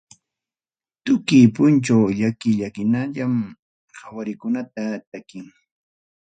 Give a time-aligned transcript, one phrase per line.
[1.03, 3.25] Tukuy punchaw llaki llakillaña
[3.97, 5.45] harawikunata takin.